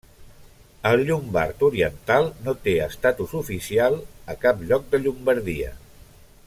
[0.91, 4.01] El llombard oriental no té estatus oficial
[4.35, 5.75] a cap lloc de Llombardia.